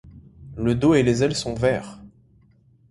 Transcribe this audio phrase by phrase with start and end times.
[0.57, 1.99] Le dos et les ailes sont verts.